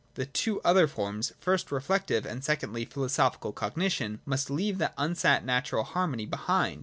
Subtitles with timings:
[0.15, 5.83] The two other forms, first reflective, and secondly philosophical cognition, must leave that unsought natural
[5.83, 6.79] harmony behind.